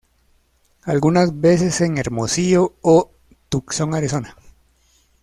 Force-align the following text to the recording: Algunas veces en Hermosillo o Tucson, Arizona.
Algunas 0.83 1.41
veces 1.41 1.79
en 1.81 1.99
Hermosillo 1.99 2.73
o 2.81 3.11
Tucson, 3.49 3.93
Arizona. 3.93 4.35